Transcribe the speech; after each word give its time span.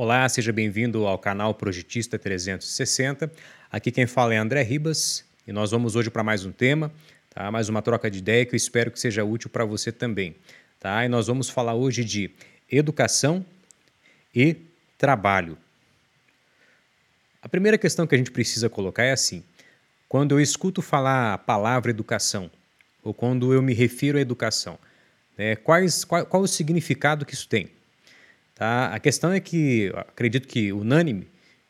Olá, 0.00 0.28
seja 0.28 0.52
bem-vindo 0.52 1.08
ao 1.08 1.18
canal 1.18 1.52
Projetista 1.52 2.16
360. 2.16 3.32
Aqui 3.68 3.90
quem 3.90 4.06
fala 4.06 4.32
é 4.32 4.36
André 4.36 4.62
Ribas 4.62 5.24
e 5.44 5.50
nós 5.50 5.72
vamos 5.72 5.96
hoje 5.96 6.08
para 6.08 6.22
mais 6.22 6.44
um 6.44 6.52
tema, 6.52 6.92
tá? 7.30 7.50
mais 7.50 7.68
uma 7.68 7.82
troca 7.82 8.08
de 8.08 8.18
ideia 8.18 8.46
que 8.46 8.54
eu 8.54 8.56
espero 8.56 8.92
que 8.92 9.00
seja 9.00 9.24
útil 9.24 9.50
para 9.50 9.64
você 9.64 9.90
também. 9.90 10.36
Tá? 10.78 11.04
E 11.04 11.08
nós 11.08 11.26
vamos 11.26 11.50
falar 11.50 11.74
hoje 11.74 12.04
de 12.04 12.30
educação 12.70 13.44
e 14.32 14.54
trabalho. 14.96 15.58
A 17.42 17.48
primeira 17.48 17.76
questão 17.76 18.06
que 18.06 18.14
a 18.14 18.18
gente 18.18 18.30
precisa 18.30 18.68
colocar 18.70 19.02
é 19.02 19.10
assim: 19.10 19.42
quando 20.08 20.30
eu 20.30 20.40
escuto 20.40 20.80
falar 20.80 21.34
a 21.34 21.38
palavra 21.38 21.90
educação, 21.90 22.48
ou 23.02 23.12
quando 23.12 23.52
eu 23.52 23.60
me 23.60 23.74
refiro 23.74 24.16
à 24.16 24.20
educação, 24.20 24.78
né, 25.36 25.56
quais, 25.56 26.04
qual, 26.04 26.24
qual 26.24 26.44
o 26.44 26.46
significado 26.46 27.26
que 27.26 27.34
isso 27.34 27.48
tem? 27.48 27.77
Tá? 28.58 28.92
A 28.92 28.98
questão 28.98 29.30
é 29.30 29.38
que, 29.38 29.92
acredito 29.94 30.48
que 30.48 30.72
unânime, 30.72 31.28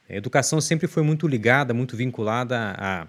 a 0.09 0.15
educação 0.16 0.59
sempre 0.59 0.88
foi 0.88 1.02
muito 1.02 1.29
ligada, 1.29 1.74
muito 1.74 1.95
vinculada 1.95 2.74
a 2.79 3.06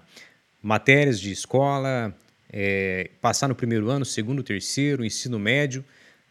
matérias 0.62 1.18
de 1.18 1.32
escola, 1.32 2.14
é, 2.52 3.08
passar 3.22 3.48
no 3.48 3.54
primeiro 3.54 3.88
ano, 3.88 4.04
segundo, 4.04 4.42
terceiro, 4.42 5.02
ensino 5.02 5.38
médio, 5.38 5.82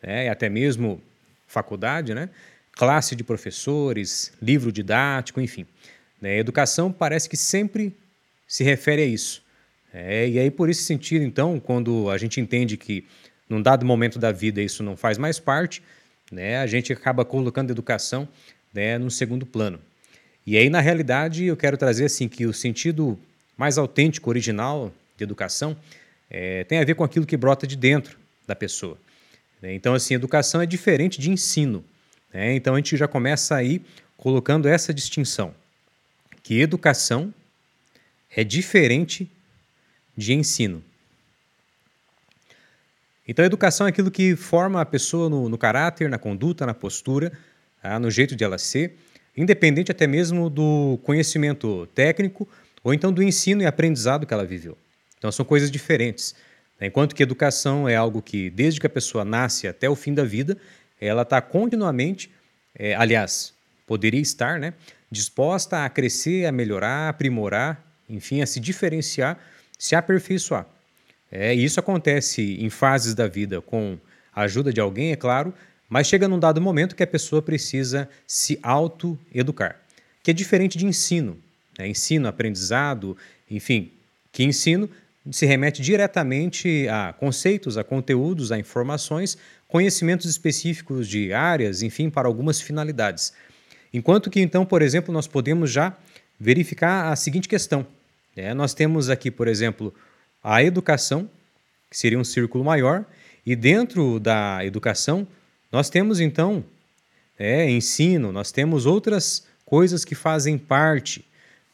né, 0.04 0.27
e 0.27 0.30
até 0.30 0.48
mesmo 0.48 1.02
faculdade, 1.48 2.13
né? 2.13 2.30
classe 2.73 3.16
de 3.16 3.23
professores, 3.23 4.31
livro 4.40 4.71
didático, 4.71 5.41
enfim. 5.41 5.66
Né, 6.21 6.38
educação 6.38 6.91
parece 6.91 7.27
que 7.27 7.35
sempre 7.35 7.98
se 8.48 8.63
refere 8.63 9.02
a 9.02 9.05
isso. 9.05 9.43
É, 9.91 10.29
e 10.29 10.38
aí, 10.38 10.52
por 10.52 10.70
esse 10.70 10.84
sentido, 10.84 11.26
então, 11.26 11.59
quando 11.59 12.12
a 12.12 12.18
gente 12.20 12.40
entende 12.40 12.77
que 12.77 13.07
num 13.49 13.59
dado 13.59 13.84
momento 13.84 14.20
da 14.20 14.31
vida 14.31 14.62
isso 14.62 14.84
não 14.84 14.95
faz 14.95 15.18
mais 15.18 15.40
parte, 15.40 15.81
né, 16.31 16.57
a 16.57 16.67
gente 16.67 16.93
acaba 16.93 17.25
colocando 17.25 17.71
educação 17.71 18.27
né, 18.73 18.97
no 18.97 19.09
segundo 19.09 19.45
plano. 19.45 19.79
E 20.45 20.57
aí, 20.57 20.70
na 20.70 20.79
realidade, 20.79 21.45
eu 21.45 21.57
quero 21.57 21.77
trazer 21.77 22.05
assim 22.05 22.27
que 22.27 22.45
o 22.45 22.54
sentido 22.54 23.20
mais 23.57 23.77
autêntico, 23.77 24.29
original 24.29 24.91
de 25.17 25.23
educação 25.23 25.76
é, 26.29 26.63
tem 26.63 26.79
a 26.79 26.85
ver 26.85 26.95
com 26.95 27.04
aquilo 27.04 27.26
que 27.26 27.35
brota 27.35 27.67
de 27.67 27.76
dentro 27.76 28.17
da 28.48 28.55
pessoa. 28.55 28.98
Né? 29.62 29.73
Então, 29.73 29.93
assim, 29.93 30.13
educação 30.13 30.62
é 30.62 30.65
diferente 30.65 31.20
de 31.20 31.29
ensino. 31.29 31.84
Né? 32.34 32.55
Então, 32.55 32.73
a 32.73 32.77
gente 32.77 32.95
já 32.95 33.07
começa 33.07 33.55
aí 33.55 33.82
colocando 34.17 34.67
essa 34.67 34.93
distinção, 34.93 35.54
que 36.43 36.59
educação 36.59 37.34
é 38.35 38.43
diferente 38.43 39.29
de 40.15 40.34
ensino. 40.34 40.84
Então, 43.30 43.44
a 43.44 43.46
educação 43.46 43.85
é 43.85 43.91
aquilo 43.91 44.10
que 44.10 44.35
forma 44.35 44.82
a 44.82 44.85
pessoa 44.85 45.30
no, 45.30 45.48
no 45.48 45.55
caráter, 45.55 46.10
na 46.10 46.18
conduta, 46.18 46.66
na 46.66 46.74
postura, 46.74 47.32
tá? 47.80 47.99
no 47.99 48.10
jeito 48.10 48.35
de 48.35 48.44
ela 48.44 48.58
ser, 48.58 48.98
independente 49.38 49.91
até 49.91 50.08
mesmo 50.08 50.49
do 50.49 50.99
conhecimento 51.04 51.88
técnico 51.94 52.50
ou 52.84 52.91
então 52.91 53.13
do 53.13 53.22
ensino 53.22 53.62
e 53.62 53.68
aprendizado 53.68 54.26
que 54.26 54.34
ela 54.34 54.44
viveu. 54.44 54.76
Então, 55.16 55.32
são 55.32 55.46
coisas 55.46 55.70
diferentes. 55.70 56.34
Né? 56.80 56.88
Enquanto 56.88 57.13
que 57.13 57.22
educação 57.22 57.88
é 57.88 57.96
algo 57.96 58.20
que, 58.20 58.50
desde 58.50 58.80
que 58.80 58.88
a 58.88 58.90
pessoa 58.90 59.24
nasce 59.24 59.68
até 59.68 59.88
o 59.88 59.96
fim 59.96 60.16
da 60.16 60.24
vida, 60.24 60.57
ela 61.00 61.22
está 61.22 61.40
continuamente, 61.40 62.32
é, 62.74 62.96
aliás, 62.96 63.54
poderia 63.85 64.22
estar, 64.22 64.59
né, 64.59 64.74
disposta 65.12 65.85
a 65.85 65.90
crescer, 65.90 66.47
a 66.47 66.52
melhorar, 66.52 67.06
a 67.06 67.09
aprimorar, 67.09 67.80
enfim, 68.09 68.41
a 68.41 68.47
se 68.47 68.59
diferenciar, 68.59 69.38
se 69.78 69.96
aperfeiçoar. 69.96 70.66
É, 71.31 71.53
isso 71.53 71.80
acontece 71.80 72.58
em 72.59 72.69
fases 72.69 73.13
da 73.13 73.28
vida 73.28 73.62
com 73.62 73.97
a 74.34 74.41
ajuda 74.44 74.74
de 74.74 74.80
alguém, 74.80 75.12
é 75.12 75.16
claro, 75.16 75.53
mas 75.88 76.08
chega 76.08 76.28
num 76.28 76.40
dado 76.40 76.62
momento 76.62 76.96
que 76.96 77.03
a 77.03 77.08
pessoa 77.08 77.41
precisa 77.41 78.09
se 78.25 78.59
auto-educar, 78.62 79.80
que 80.24 80.31
é 80.31 80.34
diferente 80.34 80.78
de 80.78 80.85
ensino. 80.85 81.38
Né? 81.78 81.88
Ensino, 81.88 82.28
aprendizado, 82.28 83.18
enfim, 83.50 83.91
que 84.31 84.44
ensino 84.44 84.90
se 85.31 85.45
remete 85.45 85.81
diretamente 85.81 86.88
a 86.88 87.13
conceitos, 87.13 87.78
a 87.78 87.84
conteúdos, 87.84 88.51
a 88.51 88.57
informações, 88.57 89.38
conhecimentos 89.68 90.29
específicos 90.29 91.07
de 91.07 91.34
áreas, 91.34 91.81
enfim, 91.81 92.09
para 92.09 92.28
algumas 92.28 92.59
finalidades. 92.59 93.34
Enquanto 93.94 94.29
que, 94.29 94.39
então, 94.39 94.66
por 94.66 94.81
exemplo, 94.81 95.13
nós 95.13 95.28
podemos 95.28 95.72
já 95.72 95.95
verificar 96.39 97.12
a 97.12 97.16
seguinte 97.16 97.47
questão. 97.47 97.85
É, 98.35 98.53
nós 98.53 98.73
temos 98.73 99.09
aqui, 99.09 99.29
por 99.29 99.47
exemplo, 99.47 99.94
a 100.44 100.63
educação, 100.63 101.29
que 101.89 101.97
seria 101.97 102.19
um 102.19 102.23
círculo 102.23 102.63
maior, 102.63 103.05
e 103.45 103.55
dentro 103.55 104.19
da 104.19 104.63
educação 104.63 105.27
nós 105.72 105.89
temos 105.89 106.19
então 106.19 106.63
é, 107.38 107.69
ensino, 107.69 108.31
nós 108.31 108.51
temos 108.51 108.85
outras 108.85 109.45
coisas 109.66 110.03
que 110.03 110.16
fazem 110.16 110.57
parte, 110.57 111.25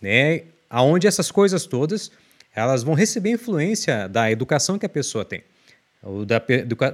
né, 0.02 0.44
aonde 0.70 1.08
essas 1.08 1.32
coisas 1.32 1.66
todas 1.66 2.12
elas 2.54 2.84
vão 2.84 2.94
receber 2.94 3.32
influência 3.32 4.08
da 4.08 4.32
educação 4.32 4.80
que 4.80 4.86
a 4.86 4.90
pessoa 4.90 5.26
tem, 5.26 5.44
ou 6.02 6.26
da, 6.26 6.42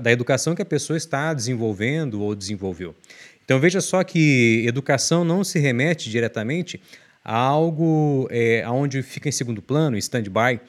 da 0.02 0.12
educação 0.12 0.56
que 0.56 0.62
a 0.62 0.66
pessoa 0.66 0.98
está 0.98 1.34
desenvolvendo 1.34 2.22
ou 2.22 2.34
desenvolveu. 2.34 2.96
Então 3.44 3.60
veja 3.60 3.82
só 3.82 4.04
que 4.04 4.64
educação 4.66 5.24
não 5.24 5.44
se 5.44 5.60
remete 5.60 6.10
diretamente 6.10 6.82
a 7.24 7.36
algo 7.36 8.28
é, 8.32 8.68
onde 8.68 9.04
fica 9.04 9.30
em 9.30 9.32
segundo 9.32 9.62
plano, 9.62 9.98
stand-by, 9.98 10.60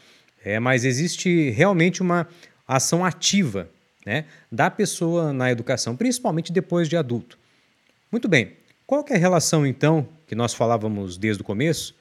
é, 0.45 0.59
mas 0.59 0.85
existe 0.85 1.51
realmente 1.51 2.03
uma 2.03 2.29
ação 2.67 3.05
ativa 3.05 3.69
né, 4.05 4.25
da 4.51 4.71
pessoa 4.71 5.33
na 5.33 5.51
educação, 5.51 5.97
principalmente 5.97 6.53
depois 6.53 6.89
de 6.89 6.97
adulto. 6.97 7.39
Muito 8.11 8.29
bem, 8.29 8.53
qual 8.87 9.05
é 9.09 9.15
a 9.15 9.19
relação 9.19 9.67
então 9.67 10.07
que 10.27 10.35
nós 10.35 10.53
falávamos 10.53 11.17
desde 11.17 11.43
o 11.43 11.45
começo 11.45 11.95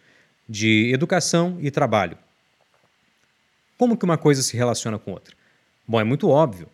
de 0.48 0.92
educação 0.94 1.58
e 1.62 1.70
trabalho? 1.70 2.18
Como 3.78 3.98
que 3.98 4.06
uma 4.06 4.18
coisa 4.18 4.42
se 4.42 4.58
relaciona 4.58 5.00
com 5.00 5.12
outra? 5.12 5.36
Bom, 5.88 6.00
é 6.00 6.04
muito 6.04 6.30
óbvio. 6.30 6.68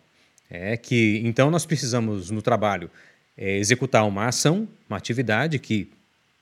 É 0.50 0.76
que 0.76 1.20
então 1.24 1.50
nós 1.50 1.66
precisamos 1.66 2.30
no 2.30 2.40
trabalho 2.40 2.90
é, 3.36 3.58
executar 3.58 4.06
uma 4.06 4.26
ação, 4.26 4.66
uma 4.88 4.96
atividade 4.96 5.58
que 5.58 5.90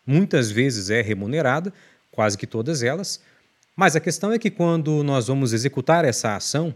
muitas 0.06 0.50
vezes 0.50 0.88
é 0.88 1.02
remunerada, 1.02 1.72
quase 2.12 2.38
que 2.38 2.46
todas 2.46 2.82
elas, 2.82 3.20
mas 3.76 3.94
a 3.94 4.00
questão 4.00 4.32
é 4.32 4.38
que 4.38 4.50
quando 4.50 5.04
nós 5.04 5.26
vamos 5.26 5.52
executar 5.52 6.04
essa 6.04 6.34
ação, 6.34 6.74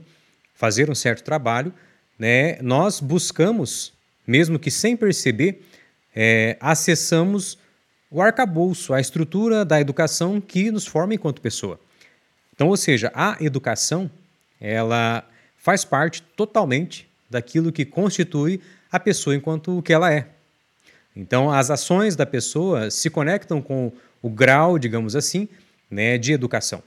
fazer 0.54 0.90
um 0.90 0.94
certo 0.94 1.24
trabalho, 1.24 1.72
né, 2.18 2.60
nós 2.60 3.00
buscamos, 3.00 3.94
mesmo 4.26 4.58
que 4.58 4.70
sem 4.70 4.94
perceber, 4.94 5.62
é, 6.14 6.58
acessamos 6.60 7.56
o 8.10 8.20
arcabouço, 8.20 8.92
a 8.92 9.00
estrutura 9.00 9.64
da 9.64 9.80
educação 9.80 10.40
que 10.40 10.70
nos 10.70 10.86
forma 10.86 11.14
enquanto 11.14 11.40
pessoa. 11.40 11.80
Então, 12.52 12.68
ou 12.68 12.76
seja, 12.76 13.10
a 13.14 13.38
educação, 13.40 14.10
ela 14.60 15.26
faz 15.56 15.82
parte 15.84 16.20
totalmente 16.36 17.08
daquilo 17.30 17.72
que 17.72 17.86
constitui 17.86 18.60
a 18.92 19.00
pessoa 19.00 19.34
enquanto 19.34 19.78
o 19.78 19.82
que 19.82 19.94
ela 19.94 20.12
é. 20.12 20.26
Então, 21.16 21.50
as 21.50 21.70
ações 21.70 22.14
da 22.14 22.26
pessoa 22.26 22.90
se 22.90 23.08
conectam 23.08 23.62
com 23.62 23.90
o 24.20 24.28
grau, 24.28 24.78
digamos 24.78 25.16
assim, 25.16 25.48
né, 25.90 26.18
de 26.18 26.32
educação. 26.32 26.82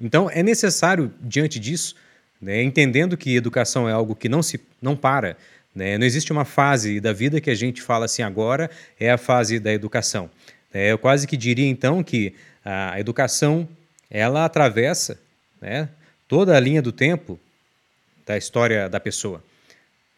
Então, 0.00 0.30
é 0.30 0.42
necessário, 0.42 1.12
diante 1.20 1.58
disso, 1.58 1.96
né, 2.40 2.62
entendendo 2.62 3.16
que 3.16 3.34
educação 3.34 3.88
é 3.88 3.92
algo 3.92 4.14
que 4.14 4.28
não, 4.28 4.42
se, 4.42 4.60
não 4.80 4.96
para, 4.96 5.36
né, 5.74 5.98
não 5.98 6.06
existe 6.06 6.32
uma 6.32 6.44
fase 6.44 7.00
da 7.00 7.12
vida 7.12 7.40
que 7.40 7.50
a 7.50 7.54
gente 7.54 7.82
fala 7.82 8.04
assim, 8.04 8.22
agora 8.22 8.70
é 8.98 9.10
a 9.10 9.18
fase 9.18 9.58
da 9.58 9.72
educação. 9.72 10.30
É, 10.72 10.92
eu 10.92 10.98
quase 10.98 11.26
que 11.26 11.36
diria, 11.36 11.66
então, 11.66 12.02
que 12.02 12.34
a 12.64 13.00
educação 13.00 13.68
ela 14.10 14.44
atravessa 14.44 15.18
né, 15.60 15.88
toda 16.26 16.56
a 16.56 16.60
linha 16.60 16.82
do 16.82 16.92
tempo 16.92 17.38
da 18.26 18.36
história 18.36 18.88
da 18.88 19.00
pessoa. 19.00 19.42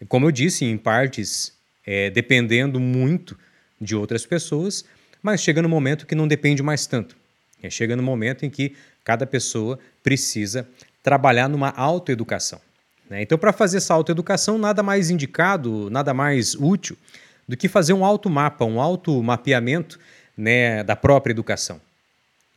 Como 0.09 0.27
eu 0.27 0.31
disse, 0.33 0.65
em 0.65 0.77
partes 0.77 1.53
é, 1.87 2.11
dependendo 2.11 2.81
muito 2.81 3.39
de 3.81 3.95
outras 3.95 4.27
pessoas, 4.27 4.85
mas 5.23 5.41
chega 5.41 5.63
no 5.63 5.69
momento 5.69 6.07
que 6.07 6.15
não 6.15 6.27
depende 6.27 6.63
mais 6.63 6.87
tanto. 6.87 7.17
É, 7.63 7.69
chega 7.69 7.95
no 7.95 8.03
momento 8.03 8.45
em 8.45 8.51
que 8.51 8.75
cada 9.05 9.27
pessoa 9.27 9.79
precisa 10.03 10.69
trabalhar 11.03 11.49
numa 11.49 11.71
autoeducação. 11.71 12.61
Né? 13.09 13.23
Então, 13.23 13.37
para 13.37 13.53
fazer 13.53 13.79
essa 13.79 13.95
autoeducação, 13.95 14.59
nada 14.59 14.83
mais 14.83 15.11
indicado, 15.11 15.91
nada 15.91 16.15
mais 16.15 16.55
útil 16.55 16.97
do 17.49 17.57
que 17.57 17.69
fazer 17.69 17.93
um 17.93 18.05
automapa, 18.05 18.65
um 18.65 18.81
automapeamento 18.81 19.99
né, 20.37 20.85
da 20.85 20.95
própria 20.95 21.33
educação. 21.33 21.81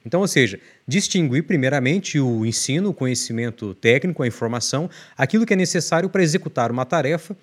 Então, 0.06 0.22
ou 0.22 0.28
seja, 0.28 0.60
distinguir 0.88 1.44
primeiramente 1.44 2.20
o 2.20 2.46
ensino, 2.46 2.90
o 2.90 2.94
conhecimento 2.94 3.74
técnico, 3.76 4.22
a 4.22 4.28
informação, 4.28 4.90
aquilo 5.18 5.46
que 5.46 5.54
é 5.54 5.56
necessário 5.56 6.10
para 6.10 6.22
executar 6.22 6.72
uma 6.72 6.86
tarefa 6.86 7.36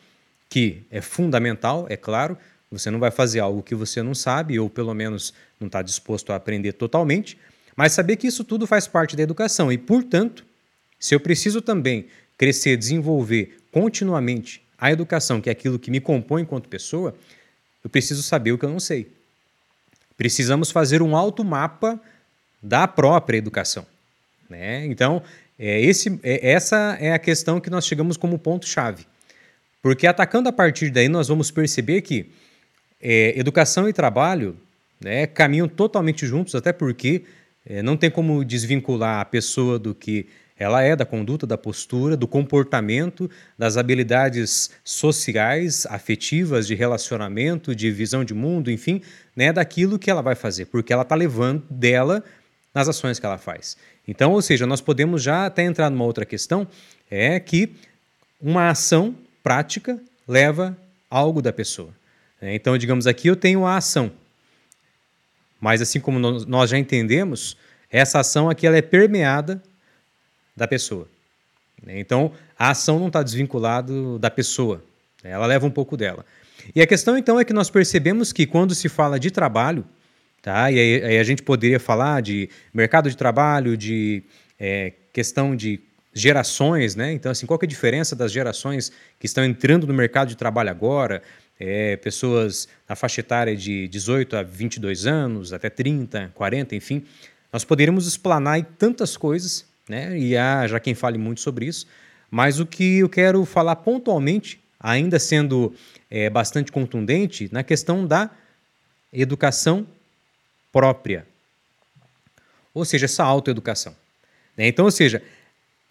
que 0.48 0.82
é 0.90 1.00
fundamental, 1.00 1.86
é 1.88 1.96
claro, 1.96 2.36
você 2.70 2.90
não 2.90 2.98
vai 2.98 3.10
fazer 3.10 3.40
algo 3.40 3.62
que 3.62 3.74
você 3.74 4.02
não 4.02 4.14
sabe 4.14 4.58
ou 4.58 4.68
pelo 4.68 4.94
menos 4.94 5.32
não 5.58 5.66
está 5.66 5.80
disposto 5.80 6.32
a 6.32 6.36
aprender 6.36 6.72
totalmente, 6.72 7.38
mas 7.76 7.92
saber 7.92 8.16
que 8.16 8.26
isso 8.26 8.44
tudo 8.44 8.66
faz 8.66 8.86
parte 8.86 9.16
da 9.16 9.22
educação 9.22 9.72
e, 9.72 9.78
portanto, 9.78 10.44
se 10.98 11.14
eu 11.14 11.20
preciso 11.20 11.60
também 11.62 12.06
crescer, 12.36 12.76
desenvolver 12.76 13.58
continuamente 13.70 14.62
a 14.78 14.90
educação, 14.90 15.40
que 15.40 15.48
é 15.48 15.52
aquilo 15.52 15.78
que 15.78 15.90
me 15.90 16.00
compõe 16.00 16.42
enquanto 16.42 16.68
pessoa, 16.68 17.14
eu 17.82 17.90
preciso 17.90 18.22
saber 18.22 18.52
o 18.52 18.58
que 18.58 18.64
eu 18.64 18.70
não 18.70 18.80
sei. 18.80 19.08
precisamos 20.16 20.70
fazer 20.70 21.00
um 21.00 21.16
automapa 21.16 21.98
da 22.62 22.86
própria 22.86 23.38
educação. 23.38 23.86
Né? 24.48 24.84
Então, 24.86 25.22
é, 25.58 25.80
esse, 25.80 26.20
é, 26.22 26.50
essa 26.52 26.96
é 27.00 27.12
a 27.12 27.18
questão 27.18 27.60
que 27.60 27.70
nós 27.70 27.86
chegamos 27.86 28.16
como 28.16 28.38
ponto-chave. 28.38 29.06
Porque 29.82 30.06
atacando 30.06 30.48
a 30.48 30.52
partir 30.52 30.90
daí, 30.90 31.08
nós 31.08 31.28
vamos 31.28 31.50
perceber 31.50 32.02
que 32.02 32.30
é, 33.00 33.38
educação 33.38 33.88
e 33.88 33.92
trabalho 33.92 34.56
né, 35.00 35.26
caminham 35.26 35.66
totalmente 35.66 36.26
juntos, 36.26 36.54
até 36.54 36.72
porque 36.72 37.24
é, 37.70 37.84
não 37.84 37.96
tem 37.96 38.10
como 38.10 38.44
desvincular 38.44 39.20
a 39.20 39.24
pessoa 39.24 39.78
do 39.78 39.94
que 39.94 40.26
ela 40.58 40.82
é, 40.82 40.96
da 40.96 41.06
conduta, 41.06 41.46
da 41.46 41.56
postura, 41.56 42.16
do 42.16 42.26
comportamento, 42.26 43.30
das 43.56 43.76
habilidades 43.76 44.72
sociais, 44.82 45.86
afetivas, 45.86 46.66
de 46.66 46.74
relacionamento, 46.74 47.72
de 47.72 47.88
visão 47.92 48.24
de 48.24 48.34
mundo, 48.34 48.72
enfim, 48.72 49.00
né, 49.36 49.52
daquilo 49.52 50.00
que 50.00 50.10
ela 50.10 50.20
vai 50.20 50.34
fazer, 50.34 50.66
porque 50.66 50.92
ela 50.92 51.02
está 51.02 51.14
levando 51.14 51.62
dela 51.70 52.24
nas 52.74 52.88
ações 52.88 53.20
que 53.20 53.24
ela 53.24 53.38
faz. 53.38 53.76
Então, 54.06 54.32
ou 54.32 54.42
seja, 54.42 54.66
nós 54.66 54.80
podemos 54.80 55.22
já 55.22 55.46
até 55.46 55.62
entrar 55.62 55.88
numa 55.90 56.04
outra 56.04 56.26
questão, 56.26 56.66
é 57.08 57.38
que 57.38 57.72
uma 58.42 58.68
ação 58.68 59.14
prática 59.44 59.96
leva 60.26 60.76
algo 61.08 61.40
da 61.40 61.52
pessoa. 61.52 61.90
Né. 62.42 62.52
Então, 62.56 62.76
digamos 62.76 63.06
aqui, 63.06 63.28
eu 63.28 63.36
tenho 63.36 63.64
a 63.64 63.76
ação, 63.76 64.10
mas 65.60 65.82
assim 65.82 66.00
como 66.00 66.18
nós 66.18 66.70
já 66.70 66.78
entendemos, 66.78 67.56
essa 67.90 68.20
ação 68.20 68.48
aqui 68.48 68.66
ela 68.66 68.76
é 68.76 68.82
permeada 68.82 69.62
da 70.56 70.66
pessoa. 70.66 71.08
Né? 71.82 72.00
Então, 72.00 72.32
a 72.58 72.70
ação 72.70 72.98
não 72.98 73.08
está 73.08 73.22
desvinculada 73.22 73.92
da 74.18 74.30
pessoa, 74.30 74.82
né? 75.22 75.30
ela 75.30 75.46
leva 75.46 75.66
um 75.66 75.70
pouco 75.70 75.96
dela. 75.96 76.24
E 76.74 76.80
a 76.80 76.86
questão 76.86 77.16
então 77.16 77.38
é 77.38 77.44
que 77.44 77.52
nós 77.52 77.70
percebemos 77.70 78.32
que 78.32 78.46
quando 78.46 78.74
se 78.74 78.88
fala 78.88 79.18
de 79.18 79.30
trabalho, 79.30 79.84
tá? 80.42 80.70
e 80.70 80.78
aí, 80.78 81.04
aí 81.04 81.18
a 81.18 81.24
gente 81.24 81.42
poderia 81.42 81.80
falar 81.80 82.22
de 82.22 82.48
mercado 82.72 83.10
de 83.10 83.16
trabalho, 83.16 83.76
de 83.76 84.22
é, 84.58 84.92
questão 85.12 85.56
de 85.56 85.80
gerações, 86.12 86.96
né? 86.96 87.12
Então, 87.12 87.30
assim, 87.30 87.46
qual 87.46 87.58
é 87.62 87.64
a 87.64 87.68
diferença 87.68 88.16
das 88.16 88.32
gerações 88.32 88.90
que 89.18 89.26
estão 89.26 89.44
entrando 89.44 89.86
no 89.86 89.94
mercado 89.94 90.28
de 90.28 90.36
trabalho 90.36 90.70
agora? 90.70 91.22
É, 91.62 91.96
pessoas 91.98 92.66
na 92.88 92.96
faixa 92.96 93.20
etária 93.20 93.54
de 93.54 93.86
18 93.88 94.34
a 94.34 94.42
22 94.42 95.06
anos, 95.06 95.52
até 95.52 95.68
30, 95.68 96.32
40, 96.34 96.74
enfim. 96.74 97.04
Nós 97.52 97.64
poderíamos 97.64 98.06
explanar 98.06 98.64
tantas 98.78 99.14
coisas, 99.14 99.66
né? 99.86 100.18
E 100.18 100.36
há 100.38 100.66
já 100.66 100.80
quem 100.80 100.94
fale 100.94 101.18
muito 101.18 101.42
sobre 101.42 101.66
isso. 101.66 101.86
Mas 102.30 102.58
o 102.58 102.64
que 102.64 103.00
eu 103.00 103.08
quero 103.10 103.44
falar 103.44 103.76
pontualmente, 103.76 104.58
ainda 104.78 105.18
sendo 105.18 105.74
é, 106.10 106.30
bastante 106.30 106.72
contundente, 106.72 107.50
na 107.52 107.62
questão 107.62 108.06
da 108.06 108.30
educação 109.12 109.86
própria. 110.72 111.26
Ou 112.72 112.86
seja, 112.86 113.04
essa 113.04 113.24
autoeducação. 113.24 113.94
Né? 114.56 114.68
Então, 114.68 114.84
ou 114.84 114.90
seja, 114.90 115.22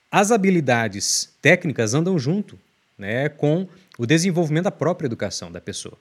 as 0.10 0.31
habilidades 0.31 1.30
técnicas 1.42 1.94
andam 1.94 2.18
junto 2.18 2.57
né, 2.98 3.30
com 3.30 3.68
o 4.00 4.06
desenvolvimento 4.06 4.63
da 4.63 4.72
própria 4.72 5.07
educação 5.07 5.51
da 5.51 5.60
pessoa. 5.60 5.98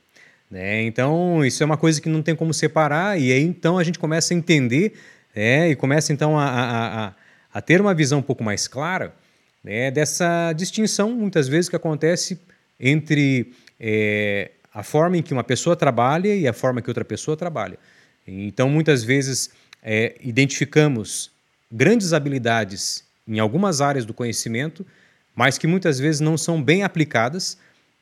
Né? 0.48 0.84
Então, 0.84 1.44
isso 1.44 1.60
é 1.64 1.66
uma 1.66 1.76
coisa 1.76 2.00
que 2.00 2.08
não 2.08 2.22
tem 2.22 2.34
como 2.36 2.54
separar, 2.54 3.20
e 3.20 3.32
aí 3.32 3.42
então 3.42 3.76
a 3.76 3.82
gente 3.82 3.98
começa 3.98 4.32
a 4.32 4.36
entender 4.36 4.94
é, 5.34 5.68
e 5.68 5.74
começa 5.74 6.12
então 6.12 6.38
a, 6.38 6.44
a, 6.44 7.06
a, 7.06 7.14
a, 7.54 7.60
ter 7.60 7.80
uma 7.80 7.92
visão 7.92 8.20
um 8.20 8.22
pouco 8.22 8.44
mais 8.44 8.68
clara 8.68 9.12
né, 9.64 9.90
dessa 9.90 10.52
distinção, 10.52 11.10
muitas 11.10 11.48
vezes, 11.48 11.68
que 11.68 11.74
acontece 11.74 12.40
entre 12.78 13.52
é, 13.80 14.52
a 14.72 14.84
forma 14.84 15.16
em 15.16 15.22
que 15.22 15.32
uma 15.32 15.42
pessoa 15.42 15.74
trabalha 15.74 16.34
e 16.36 16.46
a 16.46 16.52
forma 16.52 16.80
que 16.80 16.88
outra 16.88 17.04
pessoa 17.04 17.36
trabalha. 17.36 17.78
Então, 18.24 18.70
muitas 18.70 19.02
vezes, 19.02 19.50
é, 19.82 20.14
identificamos 20.22 21.32
grandes 21.70 22.12
habilidades 22.12 23.04
em 23.26 23.40
algumas 23.40 23.80
áreas 23.80 24.04
do 24.04 24.14
conhecimento, 24.14 24.86
mas 25.34 25.58
que 25.58 25.66
muitas 25.66 25.98
vezes 25.98 26.20
não 26.20 26.38
são 26.38 26.62
bem 26.62 26.84
aplicadas, 26.84 27.58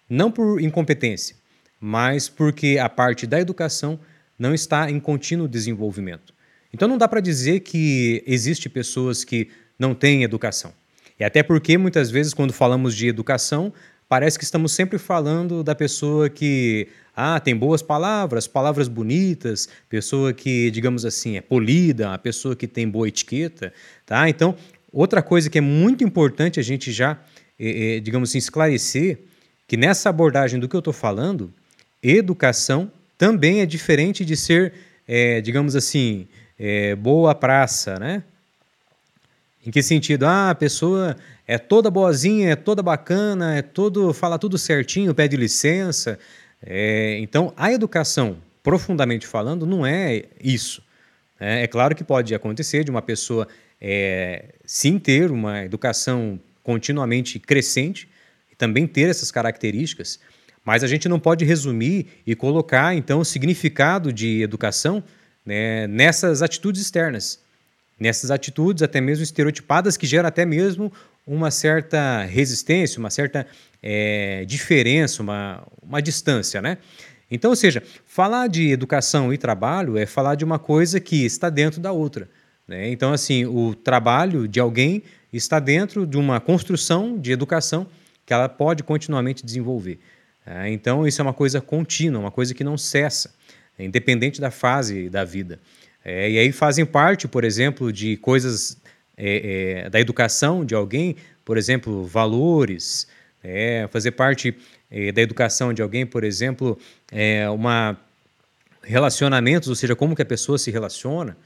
não 0.08 0.31
por 0.31 0.61
incompetência, 0.61 1.37
mas 1.81 2.29
porque 2.29 2.79
a 2.81 2.88
parte 2.88 3.26
da 3.26 3.41
educação 3.41 3.99
não 4.38 4.55
está 4.55 4.91
em 4.91 5.00
contínuo 5.00 5.49
desenvolvimento. 5.49 6.35
Então 6.73 6.88
não 6.88 6.99
dá 6.99 7.08
para 7.08 7.20
dizer 7.20 7.61
que 7.61 8.23
existe 8.26 8.69
pessoas 8.69 9.25
que 9.25 9.49
não 9.79 9.94
têm 9.94 10.23
educação. 10.23 10.73
E 11.19 11.25
até 11.25 11.43
porque 11.43 11.79
muitas 11.79 12.11
vezes 12.11 12.35
quando 12.35 12.53
falamos 12.53 12.94
de 12.94 13.08
educação, 13.08 13.73
parece 14.08 14.38
que 14.38 14.44
estamos 14.44 14.73
sempre 14.73 14.99
falando 14.99 15.64
da 15.64 15.75
pessoa 15.75 16.29
que 16.29 16.88
ah, 17.14 17.41
tem 17.41 17.56
boas 17.56 17.81
palavras, 17.81 18.47
palavras 18.47 18.88
bonitas, 18.88 19.69
pessoa 19.88 20.35
que, 20.35 20.70
digamos 20.70 21.06
assim, 21.06 21.37
é 21.37 21.41
polida, 21.41 22.12
a 22.12 22.19
pessoa 22.19 22.55
que 22.55 22.67
tem 22.67 22.87
boa 22.87 23.09
etiqueta, 23.09 23.73
tá? 24.05 24.29
Então, 24.29 24.55
outra 24.93 25.23
coisa 25.23 25.49
que 25.49 25.56
é 25.56 25.62
muito 25.62 26.05
importante 26.05 26.61
a 26.61 26.62
gente 26.62 26.93
já, 26.93 27.19
é, 27.59 27.97
é, 27.97 28.00
digamos 28.00 28.29
assim, 28.29 28.38
esclarecer, 28.38 29.19
que 29.66 29.76
nessa 29.76 30.08
abordagem 30.08 30.60
do 30.60 30.68
que 30.68 30.76
eu 30.76 30.80
estou 30.80 30.92
falando, 30.92 31.52
educação 32.02 32.90
também 33.18 33.60
é 33.60 33.66
diferente 33.66 34.24
de 34.24 34.36
ser, 34.36 34.72
é, 35.08 35.40
digamos 35.40 35.74
assim, 35.74 36.26
é, 36.58 36.94
boa 36.94 37.34
praça, 37.34 37.98
né? 37.98 38.22
Em 39.66 39.70
que 39.70 39.82
sentido? 39.82 40.24
Ah, 40.24 40.50
a 40.50 40.54
pessoa 40.54 41.16
é 41.46 41.58
toda 41.58 41.90
boazinha, 41.90 42.50
é 42.50 42.56
toda 42.56 42.82
bacana, 42.82 43.56
é 43.56 43.62
todo 43.62 44.12
fala 44.12 44.38
tudo 44.38 44.56
certinho, 44.56 45.12
pede 45.12 45.36
licença. 45.36 46.18
É, 46.64 47.18
então, 47.18 47.52
a 47.56 47.72
educação, 47.72 48.36
profundamente 48.62 49.26
falando, 49.26 49.66
não 49.66 49.84
é 49.84 50.24
isso. 50.40 50.82
É, 51.40 51.62
é 51.62 51.66
claro 51.66 51.96
que 51.96 52.04
pode 52.04 52.32
acontecer 52.32 52.84
de 52.84 52.90
uma 52.92 53.02
pessoa 53.02 53.48
é, 53.80 54.44
sim 54.64 55.00
ter 55.00 55.32
uma 55.32 55.64
educação 55.64 56.38
continuamente 56.62 57.40
crescente 57.40 58.08
também 58.58 58.87
ter 58.87 59.08
essas 59.08 59.31
características, 59.31 60.19
mas 60.64 60.82
a 60.82 60.87
gente 60.87 61.08
não 61.08 61.20
pode 61.20 61.44
resumir 61.44 62.06
e 62.26 62.35
colocar 62.35 62.94
então 62.94 63.20
o 63.20 63.25
significado 63.25 64.12
de 64.12 64.43
educação 64.43 65.03
né, 65.44 65.87
nessas 65.87 66.43
atitudes 66.43 66.82
externas, 66.82 67.41
nessas 67.99 68.31
atitudes 68.31 68.82
até 68.82 69.00
mesmo 69.00 69.23
estereotipadas 69.23 69.97
que 69.97 70.06
geram 70.06 70.29
até 70.29 70.44
mesmo 70.44 70.93
uma 71.26 71.50
certa 71.50 72.23
resistência, 72.25 72.99
uma 72.99 73.11
certa 73.11 73.47
é, 73.82 74.44
diferença, 74.44 75.23
uma, 75.23 75.67
uma 75.82 76.00
distância, 76.00 76.61
né? 76.61 76.79
Então, 77.31 77.50
ou 77.50 77.56
seja, 77.56 77.82
falar 78.05 78.47
de 78.47 78.70
educação 78.70 79.32
e 79.32 79.38
trabalho 79.38 79.99
é 79.99 80.06
falar 80.06 80.37
de 80.37 80.45
uma 80.45 80.59
coisa 80.59 81.00
que 81.00 81.25
está 81.25 81.50
dentro 81.50 81.80
da 81.80 81.90
outra. 81.90 82.28
Né? 82.69 82.88
Então, 82.90 83.12
assim, 83.12 83.45
o 83.45 83.75
trabalho 83.75 84.47
de 84.47 84.61
alguém 84.61 85.02
está 85.33 85.59
dentro 85.59 86.07
de 86.07 86.16
uma 86.16 86.40
construção 86.40 87.19
de 87.19 87.33
educação 87.33 87.87
que 88.26 88.35
ela 88.35 88.49
pode 88.49 88.83
continuamente 88.83 89.47
desenvolver. 89.47 89.99
É, 90.45 90.68
então, 90.68 91.06
isso 91.06 91.21
é 91.21 91.23
uma 91.23 91.33
coisa 91.33 91.61
contínua, 91.61 92.21
uma 92.21 92.30
coisa 92.30 92.52
que 92.52 92.62
não 92.62 92.76
cessa 92.76 93.35
independente 93.78 94.40
da 94.40 94.50
fase 94.50 95.09
da 95.09 95.25
vida. 95.25 95.61
É, 96.04 96.30
e 96.30 96.38
aí 96.38 96.52
fazem 96.52 96.85
parte, 96.87 97.28
por 97.28 97.45
exemplo, 97.45 97.92
de 97.92 98.16
coisas 98.16 98.78
é, 99.16 99.88
da 99.90 100.00
educação 100.00 100.64
de 100.64 100.75
alguém, 100.75 101.16
por 101.45 101.56
exemplo, 101.56 102.04
valores, 102.04 103.06
fazer 103.90 104.11
parte 104.11 104.56
da 105.14 105.23
educação 105.23 105.73
de 105.73 105.80
alguém, 105.80 106.04
por 106.04 106.25
exemplo, 106.25 106.76
uma 107.54 107.97
relacionamentos, 108.83 109.68
ou 109.68 109.76
seja, 109.76 109.95
como 109.95 110.16
que 110.16 110.23
a 110.23 110.26
pessoa 110.26 110.59
se 110.59 110.68
relaciona. 110.71 111.37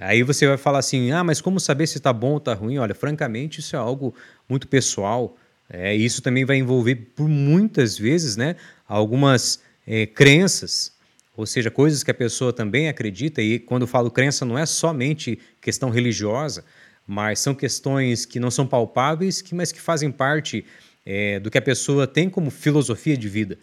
Aí 0.00 0.24
você 0.24 0.48
vai 0.48 0.56
falar 0.56 0.78
assim, 0.78 1.12
ah, 1.12 1.22
mas 1.22 1.40
como 1.40 1.60
saber 1.60 1.86
se 1.86 1.98
está 1.98 2.12
bom 2.12 2.32
ou 2.32 2.38
está 2.38 2.54
ruim? 2.54 2.78
Olha, 2.78 2.94
francamente, 2.94 3.60
isso 3.60 3.76
é 3.76 3.78
algo 3.78 4.12
muito 4.48 4.66
pessoal. 4.66 5.36
É, 5.70 5.94
isso 5.94 6.22
também 6.22 6.44
vai 6.44 6.56
envolver, 6.56 6.94
por 7.14 7.28
muitas 7.28 7.98
vezes, 7.98 8.36
né, 8.36 8.56
algumas 8.86 9.60
é, 9.86 10.06
crenças 10.06 10.96
ou 11.38 11.46
seja, 11.46 11.70
coisas 11.70 12.02
que 12.02 12.10
a 12.10 12.14
pessoa 12.14 12.52
também 12.52 12.88
acredita, 12.88 13.40
e 13.40 13.60
quando 13.60 13.86
falo 13.86 14.10
crença 14.10 14.44
não 14.44 14.58
é 14.58 14.66
somente 14.66 15.38
questão 15.62 15.88
religiosa, 15.88 16.64
mas 17.06 17.38
são 17.38 17.54
questões 17.54 18.26
que 18.26 18.40
não 18.40 18.50
são 18.50 18.66
palpáveis, 18.66 19.44
mas 19.52 19.70
que 19.70 19.80
fazem 19.80 20.10
parte 20.10 20.64
é, 21.06 21.38
do 21.38 21.48
que 21.48 21.56
a 21.56 21.62
pessoa 21.62 22.08
tem 22.08 22.28
como 22.28 22.50
filosofia 22.50 23.16
de 23.16 23.28
vida. 23.28 23.56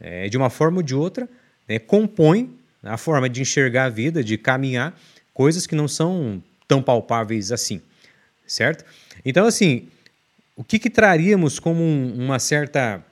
É, 0.00 0.28
de 0.28 0.36
uma 0.36 0.50
forma 0.50 0.78
ou 0.78 0.82
de 0.82 0.92
outra, 0.92 1.28
né, 1.68 1.78
compõe 1.78 2.52
a 2.82 2.96
forma 2.96 3.28
de 3.28 3.40
enxergar 3.42 3.84
a 3.84 3.88
vida, 3.88 4.24
de 4.24 4.36
caminhar, 4.36 4.98
coisas 5.32 5.68
que 5.68 5.76
não 5.76 5.86
são 5.86 6.42
tão 6.66 6.82
palpáveis 6.82 7.52
assim, 7.52 7.80
certo? 8.44 8.84
Então, 9.24 9.46
assim, 9.46 9.86
o 10.60 10.64
que, 10.64 10.78
que 10.78 10.90
traríamos 10.90 11.58
como 11.58 11.82
um, 11.82 12.14
uma 12.22 12.38
certa 12.38 13.02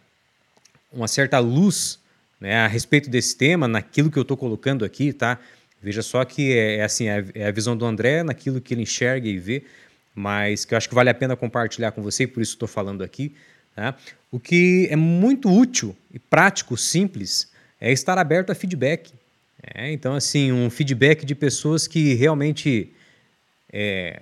uma 0.93 1.09
certa 1.09 1.39
luz 1.39 1.99
né, 2.39 2.57
a 2.57 2.67
respeito 2.67 3.09
desse 3.09 3.35
tema, 3.37 3.67
naquilo 3.67 4.11
que 4.11 4.19
eu 4.19 4.23
estou 4.23 4.37
colocando 4.37 4.85
aqui, 4.85 5.15
tá? 5.15 5.39
Veja 5.83 6.03
só 6.03 6.25
que 6.27 6.53
é, 6.53 6.77
é 6.77 6.85
assim, 6.85 7.09
é, 7.09 7.25
é 7.35 7.47
a 7.47 7.51
visão 7.51 7.75
do 7.75 7.87
André 7.87 8.23
naquilo 8.23 8.61
que 8.61 8.75
ele 8.75 8.83
enxerga 8.83 9.27
e 9.27 9.39
vê, 9.39 9.65
mas 10.15 10.67
que 10.67 10.75
eu 10.75 10.79
acho 10.79 10.91
que 10.91 10.95
vale 10.95 11.09
a 11.09 11.15
pena 11.15 11.37
compartilhar 11.37 11.93
com 11.93 12.03
você, 12.03 12.27
por 12.27 12.43
isso 12.43 12.53
estou 12.53 12.69
falando 12.69 13.03
aqui. 13.03 13.35
Tá? 13.75 13.97
O 14.31 14.39
que 14.39 14.87
é 14.91 14.97
muito 14.97 15.51
útil 15.51 15.97
e 16.13 16.19
prático, 16.19 16.77
simples, 16.77 17.51
é 17.81 17.91
estar 17.91 18.19
aberto 18.19 18.51
a 18.51 18.55
feedback. 18.55 19.11
É, 19.75 19.91
então, 19.91 20.15
assim, 20.15 20.53
um 20.53 20.69
feedback 20.69 21.25
de 21.25 21.35
pessoas 21.35 21.87
que 21.87 22.13
realmente 22.13 22.93
é, 23.73 24.21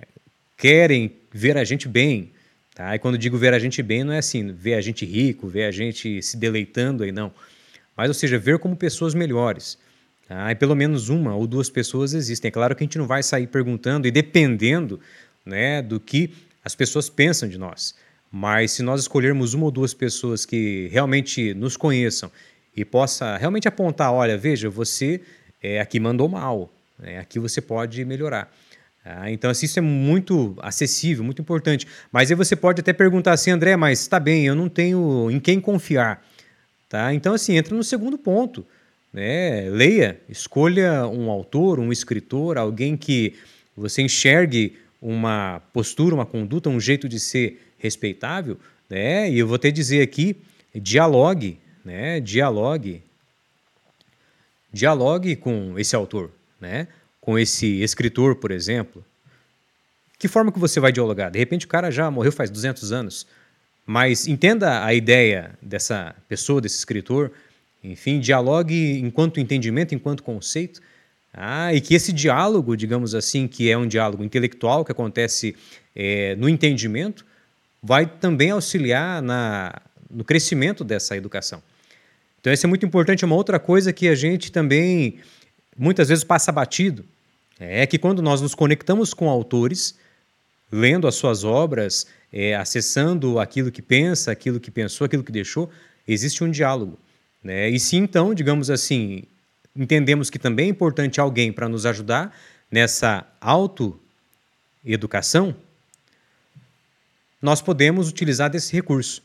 querem 0.55 1.11
ver 1.31 1.57
a 1.57 1.65
gente 1.65 1.89
bem. 1.89 2.31
Tá? 2.77 2.93
E 2.93 2.99
quando 2.99 3.17
digo 3.17 3.39
ver 3.39 3.55
a 3.55 3.59
gente 3.59 3.81
bem, 3.81 4.03
não 4.03 4.13
é 4.13 4.19
assim, 4.19 4.53
ver 4.53 4.75
a 4.75 4.81
gente 4.81 5.03
rico, 5.03 5.47
ver 5.47 5.63
a 5.63 5.71
gente 5.71 6.21
se 6.21 6.37
deleitando 6.37 7.03
aí, 7.03 7.11
não. 7.11 7.33
Mas, 7.95 8.07
ou 8.07 8.13
seja, 8.13 8.37
ver 8.37 8.59
como 8.59 8.75
pessoas 8.75 9.15
melhores. 9.15 9.79
Tá? 10.27 10.51
E 10.51 10.53
pelo 10.53 10.75
menos 10.75 11.09
uma 11.09 11.35
ou 11.35 11.47
duas 11.47 11.71
pessoas 11.71 12.13
existem. 12.13 12.49
É 12.49 12.51
claro 12.51 12.75
que 12.75 12.83
a 12.83 12.85
gente 12.85 12.99
não 12.99 13.07
vai 13.07 13.23
sair 13.23 13.47
perguntando 13.47 14.07
e 14.07 14.11
dependendo 14.11 14.99
né, 15.43 15.81
do 15.81 15.99
que 15.99 16.31
as 16.63 16.75
pessoas 16.75 17.09
pensam 17.09 17.49
de 17.49 17.57
nós. 17.57 17.95
Mas 18.31 18.73
se 18.73 18.83
nós 18.83 19.01
escolhermos 19.01 19.55
uma 19.55 19.65
ou 19.65 19.71
duas 19.71 19.95
pessoas 19.95 20.45
que 20.45 20.87
realmente 20.91 21.55
nos 21.55 21.75
conheçam 21.75 22.29
e 22.75 22.85
possa 22.85 23.37
realmente 23.37 23.67
apontar, 23.67 24.13
olha, 24.13 24.37
veja, 24.37 24.69
você 24.69 25.19
é, 25.63 25.79
aqui 25.81 25.99
mandou 25.99 26.29
mal, 26.29 26.71
né? 26.99 27.17
aqui 27.17 27.39
você 27.39 27.59
pode 27.59 28.05
melhorar. 28.05 28.53
Ah, 29.09 29.31
então, 29.31 29.49
assim, 29.49 29.65
isso 29.65 29.79
é 29.79 29.81
muito 29.81 30.53
acessível, 30.59 31.23
muito 31.23 31.41
importante. 31.41 31.87
Mas 32.11 32.29
aí 32.29 32.35
você 32.35 32.57
pode 32.57 32.81
até 32.81 32.91
perguntar 32.91 33.31
assim, 33.31 33.51
André, 33.51 33.77
mas 33.77 34.01
está 34.01 34.19
bem, 34.19 34.45
eu 34.45 34.53
não 34.53 34.67
tenho 34.67 35.31
em 35.31 35.39
quem 35.39 35.61
confiar. 35.61 36.25
Tá? 36.89 37.13
Então, 37.13 37.33
assim, 37.33 37.55
entra 37.55 37.73
no 37.73 37.83
segundo 37.83 38.17
ponto. 38.17 38.65
Né? 39.13 39.69
Leia, 39.69 40.19
escolha 40.27 41.07
um 41.07 41.29
autor, 41.31 41.79
um 41.79 41.89
escritor, 41.89 42.57
alguém 42.57 42.97
que 42.97 43.35
você 43.77 44.01
enxergue 44.01 44.77
uma 45.01 45.61
postura, 45.71 46.13
uma 46.13 46.25
conduta, 46.25 46.69
um 46.69 46.79
jeito 46.79 47.07
de 47.07 47.17
ser 47.19 47.61
respeitável, 47.77 48.59
né? 48.89 49.29
E 49.29 49.39
eu 49.39 49.47
vou 49.47 49.57
te 49.57 49.71
dizer 49.71 50.01
aqui, 50.01 50.35
dialogue, 50.75 51.59
né? 51.85 52.19
Dialogue, 52.19 53.03
dialogue 54.73 55.35
com 55.35 55.77
esse 55.77 55.95
autor, 55.95 56.31
né? 56.59 56.87
Com 57.27 57.37
esse 57.37 57.81
escritor, 57.81 58.37
por 58.37 58.51
exemplo. 58.51 59.03
Que 60.17 60.29
forma 60.29 60.49
que 60.49 60.57
você 60.57 60.79
vai 60.79 60.93
dialogar? 60.93 61.29
De 61.29 61.37
repente 61.37 61.65
o 61.65 61.67
cara 61.67 61.91
já 61.91 62.09
morreu 62.09 62.31
faz 62.31 62.49
200 62.49 62.93
anos, 62.93 63.27
mas 63.85 64.29
entenda 64.29 64.85
a 64.85 64.93
ideia 64.93 65.51
dessa 65.61 66.15
pessoa, 66.29 66.61
desse 66.61 66.77
escritor, 66.77 67.33
enfim, 67.83 68.21
dialogue 68.21 68.97
enquanto 68.99 69.41
entendimento, 69.41 69.93
enquanto 69.93 70.23
conceito, 70.23 70.79
ah, 71.33 71.73
e 71.73 71.81
que 71.81 71.93
esse 71.93 72.13
diálogo, 72.13 72.77
digamos 72.77 73.13
assim, 73.13 73.45
que 73.45 73.69
é 73.69 73.77
um 73.77 73.85
diálogo 73.85 74.23
intelectual 74.23 74.85
que 74.85 74.93
acontece 74.93 75.53
é, 75.93 76.33
no 76.37 76.47
entendimento, 76.47 77.25
vai 77.83 78.05
também 78.05 78.51
auxiliar 78.51 79.21
na, 79.21 79.81
no 80.09 80.23
crescimento 80.23 80.81
dessa 80.81 81.17
educação. 81.17 81.61
Então, 82.39 82.53
isso 82.53 82.65
é 82.65 82.69
muito 82.69 82.85
importante. 82.85 83.25
Uma 83.25 83.35
outra 83.35 83.59
coisa 83.59 83.91
que 83.91 84.07
a 84.07 84.15
gente 84.15 84.49
também 84.49 85.19
muitas 85.77 86.07
vezes 86.07 86.23
passa 86.23 86.53
batido 86.53 87.03
é 87.59 87.85
que 87.85 87.97
quando 87.97 88.21
nós 88.21 88.41
nos 88.41 88.53
conectamos 88.53 89.13
com 89.13 89.29
autores, 89.29 89.95
lendo 90.71 91.07
as 91.07 91.15
suas 91.15 91.43
obras, 91.43 92.07
é, 92.31 92.55
acessando 92.55 93.39
aquilo 93.39 93.71
que 93.71 93.81
pensa, 93.81 94.31
aquilo 94.31 94.59
que 94.59 94.69
pensou, 94.69 95.05
aquilo 95.05 95.23
que 95.23 95.31
deixou, 95.31 95.71
existe 96.07 96.43
um 96.43 96.51
diálogo. 96.51 96.97
Né? 97.43 97.69
E 97.69 97.79
se 97.79 97.95
então, 97.95 98.33
digamos 98.33 98.69
assim, 98.69 99.23
entendemos 99.75 100.29
que 100.29 100.39
também 100.39 100.67
é 100.67 100.69
importante 100.69 101.19
alguém 101.19 101.51
para 101.51 101.69
nos 101.69 101.85
ajudar 101.85 102.37
nessa 102.69 103.25
autoeducação, 103.39 105.55
nós 107.41 107.61
podemos 107.61 108.09
utilizar 108.09 108.49
desse 108.49 108.73
recurso, 108.73 109.21